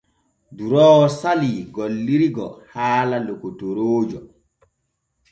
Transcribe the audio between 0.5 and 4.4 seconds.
Duroowo salii gillirgo haala lokotoroojo.